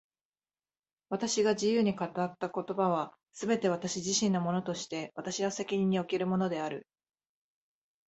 [1.09, 6.87] 私が自由に語った言葉は、すべて私自身のものとして私の責任におけるものである。